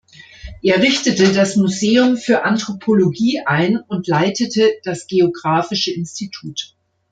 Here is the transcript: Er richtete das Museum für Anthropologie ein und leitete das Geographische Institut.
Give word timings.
Er 0.63 0.81
richtete 0.81 1.31
das 1.31 1.57
Museum 1.57 2.17
für 2.17 2.41
Anthropologie 2.43 3.41
ein 3.45 3.77
und 3.79 4.07
leitete 4.07 4.67
das 4.83 5.05
Geographische 5.05 5.91
Institut. 5.93 6.73